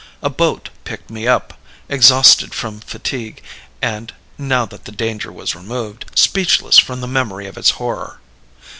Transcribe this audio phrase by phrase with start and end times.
[0.23, 3.39] A boat picked me up exhausted from fatigue,
[3.83, 8.19] and (now that the danger was removed) speechless from the memory of its horror.